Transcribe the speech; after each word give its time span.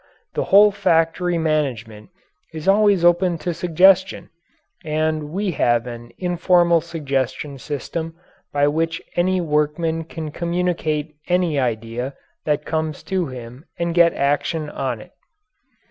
The 0.33 0.45
whole 0.45 0.71
factory 0.71 1.37
management 1.37 2.09
is 2.55 2.67
always 2.67 3.05
open 3.05 3.37
to 3.37 3.53
suggestion, 3.53 4.31
and 4.83 5.29
we 5.29 5.51
have 5.51 5.85
an 5.85 6.09
informal 6.17 6.81
suggestion 6.81 7.59
system 7.59 8.15
by 8.51 8.67
which 8.67 8.99
any 9.15 9.39
workman 9.41 10.05
can 10.05 10.31
communicate 10.31 11.13
any 11.27 11.59
idea 11.59 12.15
that 12.45 12.65
comes 12.65 13.03
to 13.13 13.27
him 13.27 13.65
and 13.77 13.93
get 13.93 14.15
action 14.15 14.71
on 14.71 15.01
it. 15.01 15.11